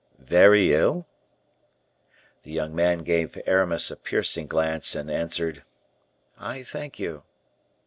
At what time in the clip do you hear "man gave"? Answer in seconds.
2.73-3.39